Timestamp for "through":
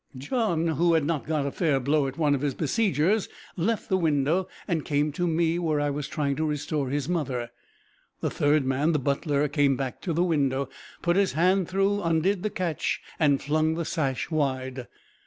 11.67-12.01